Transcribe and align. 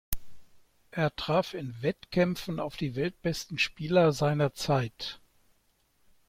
Er 0.89 1.15
traf 1.15 1.53
in 1.53 1.75
Wettkämpfen 1.79 2.59
auf 2.59 2.75
die 2.75 2.95
weltbesten 2.95 3.59
Spieler 3.59 4.13
seiner 4.13 4.55
Zeit. 4.55 5.19